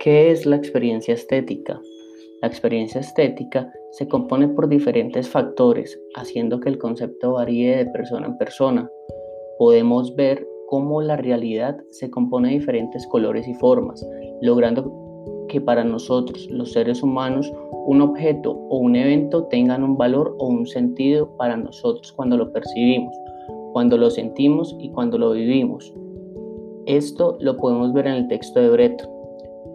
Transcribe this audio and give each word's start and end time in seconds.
¿Qué 0.00 0.30
es 0.30 0.46
la 0.46 0.56
experiencia 0.56 1.12
estética? 1.12 1.78
La 2.40 2.48
experiencia 2.48 3.02
estética 3.02 3.70
se 3.90 4.08
compone 4.08 4.48
por 4.48 4.66
diferentes 4.66 5.28
factores, 5.28 6.00
haciendo 6.14 6.58
que 6.58 6.70
el 6.70 6.78
concepto 6.78 7.34
varíe 7.34 7.76
de 7.76 7.84
persona 7.84 8.28
en 8.28 8.38
persona. 8.38 8.90
Podemos 9.58 10.16
ver 10.16 10.48
cómo 10.68 11.02
la 11.02 11.18
realidad 11.18 11.76
se 11.90 12.08
compone 12.08 12.48
de 12.48 12.60
diferentes 12.60 13.06
colores 13.08 13.46
y 13.46 13.52
formas, 13.52 14.02
logrando 14.40 14.90
que 15.50 15.60
para 15.60 15.84
nosotros, 15.84 16.48
los 16.50 16.72
seres 16.72 17.02
humanos, 17.02 17.52
un 17.84 18.00
objeto 18.00 18.52
o 18.52 18.78
un 18.78 18.96
evento 18.96 19.48
tengan 19.48 19.84
un 19.84 19.98
valor 19.98 20.34
o 20.38 20.46
un 20.46 20.66
sentido 20.66 21.36
para 21.36 21.58
nosotros 21.58 22.10
cuando 22.12 22.38
lo 22.38 22.50
percibimos, 22.54 23.14
cuando 23.74 23.98
lo 23.98 24.08
sentimos 24.08 24.74
y 24.80 24.90
cuando 24.92 25.18
lo 25.18 25.32
vivimos. 25.32 25.92
Esto 26.86 27.36
lo 27.38 27.58
podemos 27.58 27.92
ver 27.92 28.06
en 28.06 28.14
el 28.14 28.28
texto 28.28 28.60
de 28.60 28.70
Breton, 28.70 29.19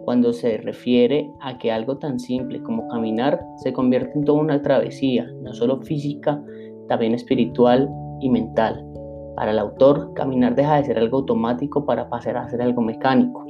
cuando 0.06 0.32
se 0.32 0.58
refiere 0.58 1.32
a 1.40 1.58
que 1.58 1.72
algo 1.72 1.98
tan 1.98 2.20
simple 2.20 2.62
como 2.62 2.86
caminar 2.86 3.44
se 3.56 3.72
convierte 3.72 4.16
en 4.16 4.24
toda 4.24 4.40
una 4.40 4.62
travesía, 4.62 5.26
no 5.42 5.52
solo 5.52 5.80
física, 5.80 6.40
también 6.86 7.12
espiritual 7.12 7.90
y 8.20 8.30
mental. 8.30 8.86
Para 9.34 9.50
el 9.50 9.58
autor, 9.58 10.14
caminar 10.14 10.54
deja 10.54 10.76
de 10.76 10.84
ser 10.84 10.98
algo 10.98 11.18
automático 11.18 11.84
para 11.84 12.08
pasar 12.08 12.36
a 12.36 12.48
ser 12.48 12.62
algo 12.62 12.82
mecánico. 12.82 13.44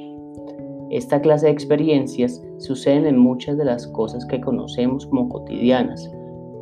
Esta 0.88 1.20
clase 1.20 1.44
de 1.44 1.52
experiencias 1.52 2.42
suceden 2.56 3.04
en 3.04 3.18
muchas 3.18 3.58
de 3.58 3.66
las 3.66 3.86
cosas 3.88 4.24
que 4.24 4.40
conocemos 4.40 5.04
como 5.08 5.28
cotidianas. 5.28 6.10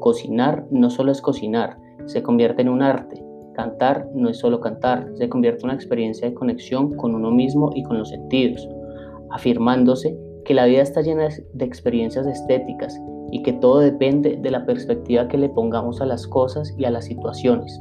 Cocinar 0.00 0.66
no 0.72 0.90
solo 0.90 1.12
es 1.12 1.22
cocinar, 1.22 1.78
se 2.06 2.20
convierte 2.20 2.62
en 2.62 2.68
un 2.68 2.82
arte. 2.82 3.24
Cantar 3.54 4.08
no 4.12 4.28
es 4.28 4.38
solo 4.38 4.58
cantar, 4.58 5.08
se 5.14 5.28
convierte 5.28 5.60
en 5.60 5.66
una 5.66 5.74
experiencia 5.74 6.28
de 6.28 6.34
conexión 6.34 6.96
con 6.96 7.14
uno 7.14 7.30
mismo 7.30 7.70
y 7.76 7.84
con 7.84 7.98
los 7.98 8.08
sentidos, 8.08 8.68
afirmándose 9.34 10.16
que 10.44 10.54
la 10.54 10.64
vida 10.64 10.82
está 10.82 11.02
llena 11.02 11.28
de 11.52 11.64
experiencias 11.64 12.26
estéticas 12.26 12.98
y 13.32 13.42
que 13.42 13.52
todo 13.52 13.80
depende 13.80 14.36
de 14.36 14.50
la 14.50 14.64
perspectiva 14.64 15.28
que 15.28 15.38
le 15.38 15.48
pongamos 15.48 16.00
a 16.00 16.06
las 16.06 16.26
cosas 16.26 16.72
y 16.78 16.84
a 16.84 16.90
las 16.90 17.06
situaciones. 17.06 17.80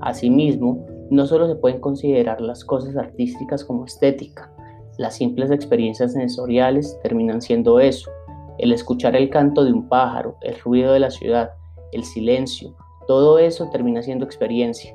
Asimismo, 0.00 0.84
no 1.10 1.26
solo 1.26 1.46
se 1.46 1.54
pueden 1.54 1.80
considerar 1.80 2.40
las 2.40 2.64
cosas 2.64 2.96
artísticas 2.96 3.64
como 3.64 3.84
estética, 3.84 4.52
las 4.98 5.14
simples 5.14 5.52
experiencias 5.52 6.14
sensoriales 6.14 6.98
terminan 7.04 7.40
siendo 7.40 7.78
eso. 7.78 8.10
El 8.58 8.72
escuchar 8.72 9.14
el 9.14 9.30
canto 9.30 9.64
de 9.64 9.72
un 9.72 9.88
pájaro, 9.88 10.36
el 10.40 10.58
ruido 10.58 10.92
de 10.92 10.98
la 10.98 11.10
ciudad, 11.10 11.50
el 11.92 12.02
silencio, 12.02 12.74
todo 13.06 13.38
eso 13.38 13.70
termina 13.70 14.02
siendo 14.02 14.24
experiencia. 14.24 14.92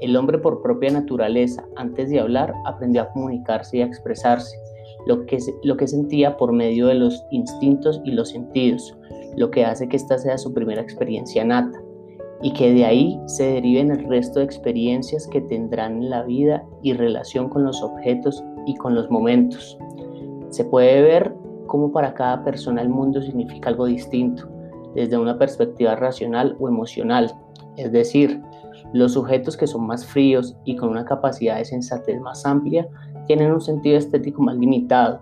El 0.00 0.16
hombre 0.16 0.38
por 0.38 0.60
propia 0.60 0.90
naturaleza, 0.90 1.64
antes 1.76 2.10
de 2.10 2.18
hablar, 2.18 2.52
aprendió 2.66 3.02
a 3.02 3.10
comunicarse 3.10 3.76
y 3.78 3.82
a 3.82 3.86
expresarse, 3.86 4.56
lo 5.08 5.24
que, 5.24 5.38
lo 5.64 5.76
que 5.76 5.88
sentía 5.88 6.36
por 6.36 6.52
medio 6.52 6.86
de 6.86 6.94
los 6.94 7.24
instintos 7.30 8.00
y 8.04 8.12
los 8.12 8.28
sentidos, 8.28 8.96
lo 9.36 9.50
que 9.50 9.64
hace 9.64 9.88
que 9.88 9.96
esta 9.96 10.18
sea 10.18 10.36
su 10.36 10.52
primera 10.52 10.82
experiencia 10.82 11.44
nata 11.44 11.82
y 12.42 12.52
que 12.52 12.72
de 12.72 12.84
ahí 12.84 13.20
se 13.26 13.44
deriven 13.54 13.90
el 13.90 14.06
resto 14.08 14.38
de 14.38 14.44
experiencias 14.44 15.26
que 15.26 15.40
tendrán 15.40 16.02
en 16.02 16.10
la 16.10 16.22
vida 16.22 16.62
y 16.82 16.92
relación 16.92 17.48
con 17.48 17.64
los 17.64 17.82
objetos 17.82 18.44
y 18.66 18.76
con 18.76 18.94
los 18.94 19.10
momentos. 19.10 19.78
Se 20.50 20.64
puede 20.64 21.00
ver 21.00 21.34
cómo 21.66 21.90
para 21.90 22.12
cada 22.12 22.44
persona 22.44 22.82
el 22.82 22.90
mundo 22.90 23.22
significa 23.22 23.70
algo 23.70 23.86
distinto, 23.86 24.46
desde 24.94 25.16
una 25.16 25.38
perspectiva 25.38 25.96
racional 25.96 26.54
o 26.60 26.68
emocional. 26.68 27.32
Es 27.76 27.90
decir, 27.92 28.40
los 28.92 29.12
sujetos 29.12 29.56
que 29.56 29.66
son 29.66 29.86
más 29.86 30.06
fríos 30.06 30.54
y 30.64 30.76
con 30.76 30.90
una 30.90 31.04
capacidad 31.04 31.56
de 31.56 31.64
sensatez 31.64 32.20
más 32.20 32.44
amplia 32.46 32.88
tienen 33.28 33.52
un 33.52 33.60
sentido 33.60 33.96
estético 33.96 34.42
más 34.42 34.56
limitado, 34.56 35.20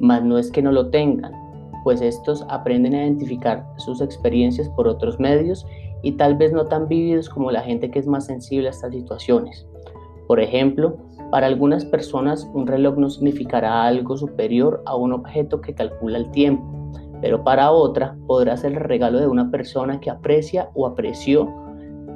mas 0.00 0.22
no 0.22 0.36
es 0.36 0.50
que 0.50 0.60
no 0.60 0.72
lo 0.72 0.90
tengan, 0.90 1.32
pues 1.84 2.02
estos 2.02 2.44
aprenden 2.50 2.94
a 2.94 3.04
identificar 3.04 3.66
sus 3.76 4.02
experiencias 4.02 4.68
por 4.70 4.86
otros 4.86 5.18
medios 5.18 5.66
y 6.02 6.12
tal 6.12 6.36
vez 6.36 6.52
no 6.52 6.66
tan 6.66 6.88
vívidos 6.88 7.30
como 7.30 7.50
la 7.50 7.62
gente 7.62 7.90
que 7.90 8.00
es 8.00 8.06
más 8.06 8.26
sensible 8.26 8.66
a 8.66 8.70
estas 8.70 8.92
situaciones. 8.92 9.66
Por 10.26 10.40
ejemplo, 10.40 10.96
para 11.30 11.46
algunas 11.46 11.84
personas 11.84 12.48
un 12.54 12.66
reloj 12.66 12.96
no 12.96 13.08
significará 13.08 13.84
algo 13.84 14.16
superior 14.16 14.82
a 14.84 14.96
un 14.96 15.12
objeto 15.12 15.60
que 15.60 15.74
calcula 15.74 16.18
el 16.18 16.30
tiempo, 16.32 16.64
pero 17.20 17.44
para 17.44 17.70
otra 17.70 18.16
podrá 18.26 18.56
ser 18.56 18.72
el 18.72 18.80
regalo 18.80 19.20
de 19.20 19.28
una 19.28 19.50
persona 19.50 20.00
que 20.00 20.10
aprecia 20.10 20.70
o 20.74 20.86
apreció 20.86 21.52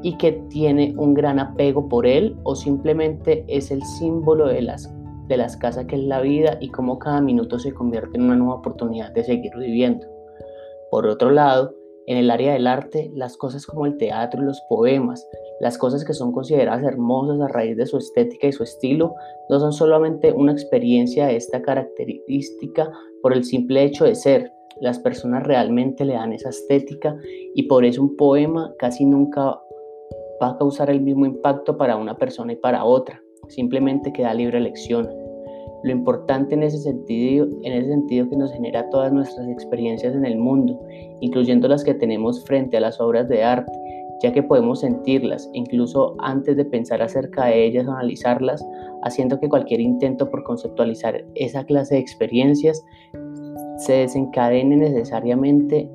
y 0.02 0.16
que 0.16 0.32
tiene 0.48 0.94
un 0.96 1.14
gran 1.14 1.38
apego 1.38 1.88
por 1.88 2.06
él 2.06 2.36
o 2.44 2.54
simplemente 2.54 3.44
es 3.48 3.70
el 3.70 3.82
símbolo 3.82 4.46
de 4.46 4.62
las, 4.62 4.94
de 5.28 5.36
las 5.36 5.56
casas 5.56 5.86
que 5.86 5.96
es 5.96 6.02
la 6.02 6.20
vida 6.20 6.58
y 6.60 6.70
cómo 6.70 6.98
cada 6.98 7.20
minuto 7.20 7.58
se 7.58 7.72
convierte 7.72 8.16
en 8.16 8.24
una 8.24 8.36
nueva 8.36 8.56
oportunidad 8.56 9.12
de 9.12 9.24
seguir 9.24 9.52
viviendo. 9.56 10.06
Por 10.90 11.06
otro 11.06 11.30
lado, 11.30 11.74
en 12.06 12.16
el 12.16 12.30
área 12.30 12.54
del 12.54 12.66
arte, 12.66 13.10
las 13.14 13.36
cosas 13.36 13.66
como 13.66 13.84
el 13.84 13.98
teatro 13.98 14.42
y 14.42 14.46
los 14.46 14.62
poemas, 14.70 15.28
las 15.60 15.76
cosas 15.76 16.06
que 16.06 16.14
son 16.14 16.32
consideradas 16.32 16.82
hermosas 16.82 17.38
a 17.40 17.48
raíz 17.48 17.76
de 17.76 17.84
su 17.84 17.98
estética 17.98 18.46
y 18.46 18.52
su 18.52 18.62
estilo, 18.62 19.14
no 19.50 19.60
son 19.60 19.74
solamente 19.74 20.32
una 20.32 20.52
experiencia 20.52 21.26
de 21.26 21.36
esta 21.36 21.60
característica 21.60 22.90
por 23.20 23.34
el 23.34 23.44
simple 23.44 23.84
hecho 23.84 24.06
de 24.06 24.14
ser. 24.14 24.50
Las 24.80 24.98
personas 24.98 25.46
realmente 25.46 26.06
le 26.06 26.14
dan 26.14 26.32
esa 26.32 26.48
estética 26.48 27.14
y 27.54 27.64
por 27.64 27.84
eso 27.84 28.00
un 28.00 28.16
poema 28.16 28.72
casi 28.78 29.04
nunca 29.04 29.60
va 30.42 30.50
a 30.50 30.56
causar 30.56 30.88
el 30.88 31.02
mismo 31.02 31.26
impacto 31.26 31.76
para 31.76 31.96
una 31.96 32.16
persona 32.16 32.54
y 32.54 32.56
para 32.56 32.84
otra. 32.84 33.20
Simplemente 33.48 34.12
queda 34.14 34.32
libre 34.32 34.56
elección. 34.56 35.08
Lo 35.82 35.92
importante 35.92 36.54
en 36.54 36.64
ese 36.64 36.78
sentido, 36.78 37.46
en 37.62 37.72
ese 37.72 37.88
sentido 37.88 38.28
que 38.28 38.36
nos 38.36 38.52
genera 38.52 38.88
todas 38.90 39.12
nuestras 39.12 39.48
experiencias 39.48 40.14
en 40.14 40.24
el 40.24 40.36
mundo, 40.36 40.78
incluyendo 41.20 41.68
las 41.68 41.84
que 41.84 41.94
tenemos 41.94 42.44
frente 42.44 42.76
a 42.76 42.80
las 42.80 43.00
obras 43.00 43.28
de 43.28 43.44
arte, 43.44 43.72
ya 44.20 44.32
que 44.32 44.42
podemos 44.42 44.80
sentirlas 44.80 45.48
incluso 45.52 46.16
antes 46.18 46.56
de 46.56 46.64
pensar 46.64 47.00
acerca 47.00 47.46
de 47.46 47.64
ellas 47.64 47.86
o 47.86 47.92
analizarlas, 47.92 48.66
haciendo 49.02 49.38
que 49.38 49.48
cualquier 49.48 49.80
intento 49.80 50.28
por 50.28 50.42
conceptualizar 50.42 51.24
esa 51.36 51.64
clase 51.64 51.94
de 51.94 52.00
experiencias 52.00 52.84
se 53.76 53.92
desencadene 53.92 54.76
necesariamente 54.76 55.88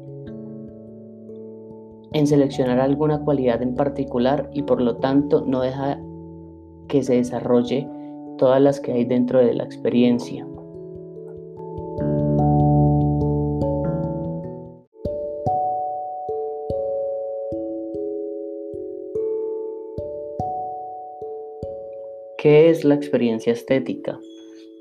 en 2.13 2.27
seleccionar 2.27 2.79
alguna 2.79 3.19
cualidad 3.19 3.61
en 3.61 3.75
particular 3.75 4.49
y 4.53 4.63
por 4.63 4.79
lo 4.81 4.97
tanto 4.97 5.43
no 5.45 5.61
deja 5.61 5.99
que 6.87 7.03
se 7.03 7.15
desarrolle 7.15 7.89
todas 8.37 8.61
las 8.61 8.79
que 8.79 8.91
hay 8.91 9.05
dentro 9.05 9.39
de 9.39 9.53
la 9.53 9.63
experiencia. 9.63 10.47
¿Qué 22.37 22.69
es 22.69 22.83
la 22.83 22.95
experiencia 22.95 23.53
estética? 23.53 24.19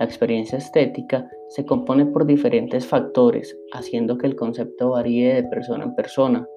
La 0.01 0.07
experiencia 0.07 0.59
estética 0.59 1.31
se 1.51 1.65
compone 1.65 2.07
por 2.07 2.27
diferentes 2.27 2.85
factores, 2.85 3.57
haciendo 3.73 4.19
que 4.19 4.27
el 4.27 4.35
concepto 4.35 4.91
varíe 4.91 5.35
de 5.35 5.45
persona 5.45 5.85
en 5.85 5.95
persona. 5.95 6.49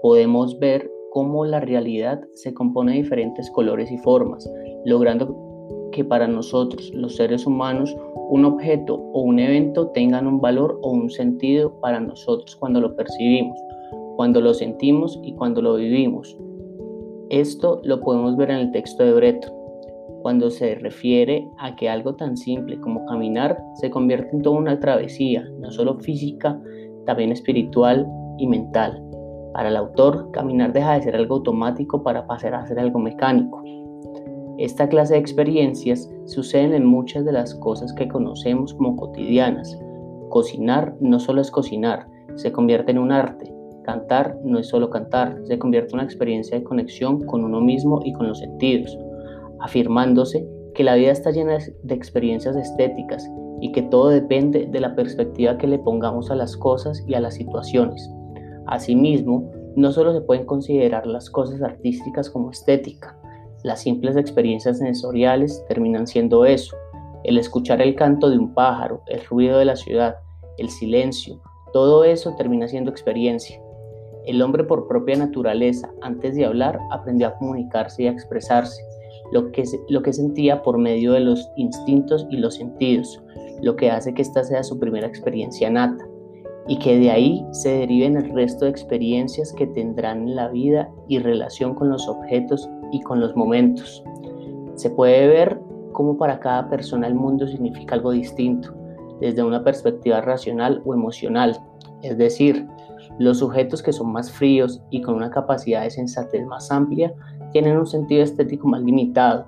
Podemos 0.00 0.58
ver 0.58 0.90
cómo 1.10 1.44
la 1.44 1.60
realidad 1.60 2.22
se 2.32 2.54
compone 2.54 2.92
de 2.92 3.02
diferentes 3.02 3.50
colores 3.50 3.90
y 3.90 3.98
formas, 3.98 4.50
logrando 4.86 5.47
que 5.92 6.04
para 6.04 6.28
nosotros, 6.28 6.90
los 6.94 7.16
seres 7.16 7.46
humanos, 7.46 7.96
un 8.30 8.44
objeto 8.44 8.94
o 8.94 9.22
un 9.22 9.38
evento 9.38 9.88
tengan 9.88 10.26
un 10.26 10.40
valor 10.40 10.78
o 10.82 10.90
un 10.90 11.10
sentido 11.10 11.72
para 11.80 12.00
nosotros 12.00 12.54
cuando 12.56 12.80
lo 12.80 12.94
percibimos, 12.94 13.58
cuando 14.16 14.40
lo 14.40 14.52
sentimos 14.54 15.18
y 15.22 15.34
cuando 15.34 15.62
lo 15.62 15.76
vivimos. 15.76 16.36
Esto 17.30 17.80
lo 17.84 18.00
podemos 18.00 18.36
ver 18.36 18.50
en 18.50 18.58
el 18.58 18.72
texto 18.72 19.02
de 19.02 19.12
Breton, 19.12 19.52
cuando 20.22 20.50
se 20.50 20.74
refiere 20.76 21.48
a 21.58 21.76
que 21.76 21.88
algo 21.88 22.14
tan 22.14 22.36
simple 22.36 22.78
como 22.80 23.04
caminar 23.06 23.58
se 23.74 23.90
convierte 23.90 24.34
en 24.36 24.42
toda 24.42 24.58
una 24.58 24.80
travesía, 24.80 25.44
no 25.58 25.70
solo 25.70 25.98
física, 26.00 26.60
también 27.06 27.32
espiritual 27.32 28.06
y 28.38 28.46
mental. 28.46 29.02
Para 29.54 29.70
el 29.70 29.76
autor, 29.76 30.30
caminar 30.32 30.72
deja 30.72 30.94
de 30.94 31.02
ser 31.02 31.16
algo 31.16 31.36
automático 31.36 32.02
para 32.02 32.26
pasar 32.26 32.54
a 32.54 32.66
ser 32.66 32.78
algo 32.78 32.98
mecánico. 32.98 33.62
Esta 34.58 34.88
clase 34.88 35.14
de 35.14 35.20
experiencias 35.20 36.10
suceden 36.24 36.74
en 36.74 36.84
muchas 36.84 37.24
de 37.24 37.30
las 37.30 37.54
cosas 37.54 37.92
que 37.92 38.08
conocemos 38.08 38.74
como 38.74 38.96
cotidianas. 38.96 39.78
Cocinar 40.30 40.96
no 41.00 41.20
solo 41.20 41.40
es 41.42 41.52
cocinar, 41.52 42.08
se 42.34 42.50
convierte 42.50 42.90
en 42.90 42.98
un 42.98 43.12
arte. 43.12 43.54
Cantar 43.84 44.36
no 44.42 44.58
es 44.58 44.66
solo 44.66 44.90
cantar, 44.90 45.40
se 45.44 45.60
convierte 45.60 45.92
en 45.92 46.00
una 46.00 46.04
experiencia 46.04 46.58
de 46.58 46.64
conexión 46.64 47.24
con 47.26 47.44
uno 47.44 47.60
mismo 47.60 48.00
y 48.04 48.12
con 48.12 48.26
los 48.26 48.40
sentidos, 48.40 48.98
afirmándose 49.60 50.44
que 50.74 50.82
la 50.82 50.96
vida 50.96 51.12
está 51.12 51.30
llena 51.30 51.58
de 51.84 51.94
experiencias 51.94 52.56
estéticas 52.56 53.30
y 53.60 53.70
que 53.70 53.82
todo 53.82 54.08
depende 54.08 54.66
de 54.66 54.80
la 54.80 54.96
perspectiva 54.96 55.56
que 55.56 55.68
le 55.68 55.78
pongamos 55.78 56.32
a 56.32 56.34
las 56.34 56.56
cosas 56.56 57.04
y 57.06 57.14
a 57.14 57.20
las 57.20 57.34
situaciones. 57.34 58.10
Asimismo, 58.66 59.52
no 59.76 59.92
solo 59.92 60.12
se 60.12 60.20
pueden 60.20 60.46
considerar 60.46 61.06
las 61.06 61.30
cosas 61.30 61.62
artísticas 61.62 62.28
como 62.28 62.50
estética, 62.50 63.16
las 63.64 63.82
simples 63.82 64.16
experiencias 64.16 64.78
sensoriales 64.78 65.64
terminan 65.68 66.06
siendo 66.06 66.44
eso, 66.44 66.76
el 67.24 67.38
escuchar 67.38 67.82
el 67.82 67.94
canto 67.94 68.30
de 68.30 68.38
un 68.38 68.54
pájaro, 68.54 69.02
el 69.06 69.24
ruido 69.24 69.58
de 69.58 69.64
la 69.64 69.76
ciudad, 69.76 70.16
el 70.58 70.70
silencio, 70.70 71.40
todo 71.72 72.04
eso 72.04 72.34
termina 72.36 72.68
siendo 72.68 72.90
experiencia. 72.90 73.60
El 74.26 74.42
hombre 74.42 74.64
por 74.64 74.86
propia 74.86 75.16
naturaleza, 75.16 75.90
antes 76.02 76.36
de 76.36 76.44
hablar, 76.44 76.78
aprendió 76.90 77.28
a 77.28 77.34
comunicarse 77.38 78.04
y 78.04 78.06
a 78.06 78.12
expresarse, 78.12 78.82
lo 79.32 79.50
que, 79.52 79.64
lo 79.88 80.02
que 80.02 80.12
sentía 80.12 80.62
por 80.62 80.78
medio 80.78 81.12
de 81.12 81.20
los 81.20 81.48
instintos 81.56 82.26
y 82.30 82.36
los 82.36 82.54
sentidos, 82.54 83.20
lo 83.62 83.76
que 83.76 83.90
hace 83.90 84.14
que 84.14 84.22
esta 84.22 84.44
sea 84.44 84.62
su 84.62 84.78
primera 84.78 85.06
experiencia 85.06 85.68
nata 85.70 86.06
y 86.68 86.78
que 86.78 86.98
de 86.98 87.10
ahí 87.10 87.44
se 87.50 87.70
deriven 87.70 88.16
el 88.16 88.30
resto 88.30 88.66
de 88.66 88.70
experiencias 88.70 89.52
que 89.54 89.66
tendrán 89.66 90.28
en 90.28 90.36
la 90.36 90.48
vida 90.48 90.88
y 91.08 91.18
relación 91.18 91.74
con 91.74 91.88
los 91.88 92.06
objetos 92.06 92.68
y 92.92 93.00
con 93.00 93.20
los 93.20 93.34
momentos. 93.34 94.04
Se 94.74 94.90
puede 94.90 95.26
ver 95.26 95.58
cómo 95.92 96.18
para 96.18 96.38
cada 96.38 96.68
persona 96.68 97.06
el 97.06 97.14
mundo 97.14 97.48
significa 97.48 97.94
algo 97.94 98.12
distinto, 98.12 98.74
desde 99.20 99.42
una 99.42 99.64
perspectiva 99.64 100.20
racional 100.20 100.82
o 100.84 100.94
emocional, 100.94 101.58
es 102.02 102.16
decir, 102.18 102.66
los 103.18 103.38
sujetos 103.38 103.82
que 103.82 103.92
son 103.92 104.12
más 104.12 104.30
fríos 104.30 104.80
y 104.90 105.00
con 105.00 105.16
una 105.16 105.30
capacidad 105.30 105.82
de 105.82 105.90
sensatez 105.90 106.46
más 106.46 106.70
amplia 106.70 107.12
tienen 107.52 107.76
un 107.76 107.86
sentido 107.86 108.22
estético 108.22 108.68
más 108.68 108.82
limitado, 108.82 109.46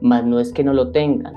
mas 0.00 0.24
no 0.24 0.38
es 0.38 0.52
que 0.52 0.64
no 0.64 0.72
lo 0.72 0.90
tengan, 0.92 1.34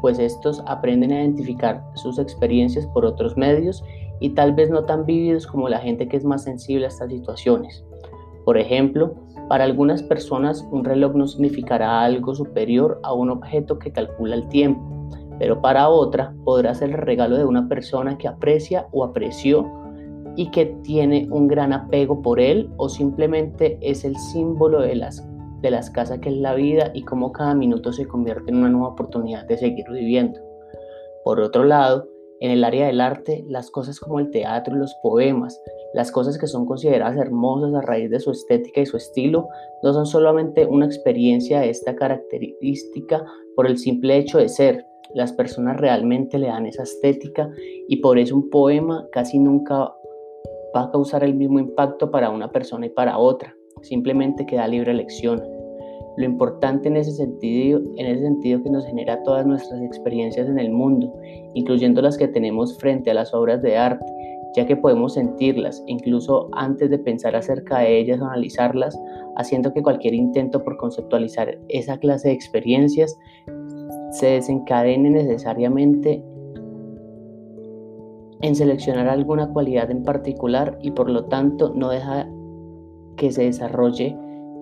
pues 0.00 0.18
estos 0.18 0.62
aprenden 0.66 1.12
a 1.12 1.20
identificar 1.20 1.84
sus 1.94 2.18
experiencias 2.18 2.86
por 2.86 3.04
otros 3.04 3.36
medios 3.36 3.82
y 4.20 4.30
tal 4.30 4.54
vez 4.54 4.70
no 4.70 4.84
tan 4.84 5.04
vívidos 5.04 5.46
como 5.46 5.68
la 5.68 5.78
gente 5.78 6.08
que 6.08 6.16
es 6.16 6.24
más 6.24 6.44
sensible 6.44 6.86
a 6.86 6.88
estas 6.88 7.10
situaciones. 7.10 7.84
Por 8.44 8.58
ejemplo, 8.58 9.14
para 9.48 9.64
algunas 9.64 10.02
personas 10.02 10.66
un 10.70 10.84
reloj 10.84 11.14
no 11.14 11.26
significará 11.26 12.02
algo 12.02 12.34
superior 12.34 13.00
a 13.02 13.12
un 13.12 13.30
objeto 13.30 13.78
que 13.78 13.92
calcula 13.92 14.36
el 14.36 14.48
tiempo, 14.48 14.82
pero 15.38 15.60
para 15.60 15.88
otra 15.88 16.34
podrá 16.44 16.74
ser 16.74 16.90
el 16.90 16.98
regalo 16.98 17.36
de 17.36 17.44
una 17.44 17.68
persona 17.68 18.16
que 18.18 18.28
aprecia 18.28 18.86
o 18.92 19.04
apreció 19.04 19.70
y 20.36 20.50
que 20.50 20.66
tiene 20.82 21.28
un 21.30 21.48
gran 21.48 21.72
apego 21.72 22.22
por 22.22 22.40
él 22.40 22.70
o 22.76 22.88
simplemente 22.88 23.78
es 23.80 24.04
el 24.04 24.16
símbolo 24.16 24.80
de 24.80 24.94
las, 24.96 25.26
de 25.62 25.70
las 25.70 25.90
casas 25.90 26.18
que 26.20 26.28
es 26.28 26.36
la 26.36 26.54
vida 26.54 26.90
y 26.94 27.02
cómo 27.02 27.32
cada 27.32 27.54
minuto 27.54 27.92
se 27.92 28.06
convierte 28.06 28.50
en 28.50 28.58
una 28.58 28.68
nueva 28.68 28.88
oportunidad 28.88 29.46
de 29.46 29.56
seguir 29.56 29.86
viviendo. 29.90 30.38
Por 31.24 31.40
otro 31.40 31.64
lado, 31.64 32.06
en 32.40 32.50
el 32.50 32.64
área 32.64 32.86
del 32.86 33.00
arte, 33.00 33.44
las 33.48 33.70
cosas 33.70 33.98
como 33.98 34.20
el 34.20 34.30
teatro 34.30 34.76
y 34.76 34.78
los 34.78 34.94
poemas, 35.02 35.60
las 35.94 36.10
cosas 36.10 36.38
que 36.38 36.46
son 36.46 36.66
consideradas 36.66 37.16
hermosas 37.16 37.74
a 37.74 37.80
raíz 37.80 38.10
de 38.10 38.20
su 38.20 38.30
estética 38.30 38.80
y 38.80 38.86
su 38.86 38.96
estilo, 38.96 39.48
no 39.82 39.92
son 39.92 40.06
solamente 40.06 40.66
una 40.66 40.86
experiencia 40.86 41.60
de 41.60 41.70
esta 41.70 41.96
característica 41.96 43.24
por 43.54 43.66
el 43.66 43.78
simple 43.78 44.16
hecho 44.18 44.38
de 44.38 44.48
ser. 44.48 44.86
Las 45.14 45.32
personas 45.32 45.78
realmente 45.78 46.38
le 46.38 46.48
dan 46.48 46.66
esa 46.66 46.82
estética 46.82 47.50
y 47.88 47.96
por 47.96 48.18
eso 48.18 48.36
un 48.36 48.50
poema 48.50 49.06
casi 49.12 49.38
nunca 49.38 49.94
va 50.74 50.82
a 50.82 50.90
causar 50.90 51.24
el 51.24 51.34
mismo 51.34 51.58
impacto 51.58 52.10
para 52.10 52.30
una 52.30 52.50
persona 52.50 52.86
y 52.86 52.90
para 52.90 53.16
otra. 53.18 53.54
Simplemente 53.82 54.44
queda 54.44 54.68
libre 54.68 54.90
elección. 54.90 55.55
Lo 56.16 56.24
importante 56.24 56.88
en 56.88 56.96
ese 56.96 57.12
sentido, 57.12 57.80
en 57.96 58.06
ese 58.06 58.22
sentido 58.22 58.62
que 58.62 58.70
nos 58.70 58.86
genera 58.86 59.22
todas 59.22 59.46
nuestras 59.46 59.82
experiencias 59.82 60.48
en 60.48 60.58
el 60.58 60.70
mundo, 60.70 61.12
incluyendo 61.54 62.00
las 62.00 62.16
que 62.16 62.28
tenemos 62.28 62.78
frente 62.78 63.10
a 63.10 63.14
las 63.14 63.34
obras 63.34 63.60
de 63.62 63.76
arte, 63.76 64.04
ya 64.54 64.66
que 64.66 64.76
podemos 64.76 65.14
sentirlas 65.14 65.84
incluso 65.86 66.48
antes 66.52 66.88
de 66.88 66.98
pensar 66.98 67.36
acerca 67.36 67.80
de 67.80 67.98
ellas 67.98 68.20
o 68.20 68.24
analizarlas, 68.24 68.98
haciendo 69.36 69.74
que 69.74 69.82
cualquier 69.82 70.14
intento 70.14 70.64
por 70.64 70.78
conceptualizar 70.78 71.58
esa 71.68 71.98
clase 71.98 72.28
de 72.28 72.34
experiencias 72.34 73.18
se 74.12 74.26
desencadene 74.26 75.10
necesariamente 75.10 76.24
en 78.40 78.54
seleccionar 78.54 79.08
alguna 79.08 79.52
cualidad 79.52 79.90
en 79.90 80.02
particular 80.02 80.78
y 80.80 80.92
por 80.92 81.10
lo 81.10 81.24
tanto 81.24 81.72
no 81.74 81.90
deja 81.90 82.26
que 83.16 83.32
se 83.32 83.44
desarrolle 83.44 84.16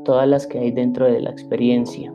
todas 0.05 0.29
las 0.29 0.47
que 0.47 0.59
hay 0.59 0.71
dentro 0.71 1.07
de 1.07 1.21
la 1.21 1.31
experiencia. 1.31 2.13